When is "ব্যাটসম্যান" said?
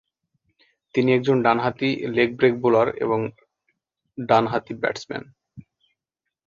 4.81-5.23